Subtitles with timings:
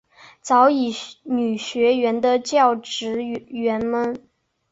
[0.41, 4.19] 早乙女学园的教职员们。